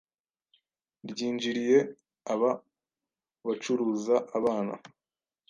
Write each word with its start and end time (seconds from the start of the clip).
ryinjiriye 1.09 1.77
aba 2.33 2.51
bacuruza 3.45 4.15
abana 4.37 4.73